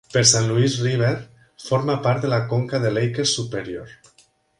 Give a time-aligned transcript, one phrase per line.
[0.13, 1.11] Per Saint Louis River,
[1.65, 3.93] forma part de la conca de Laker Superior.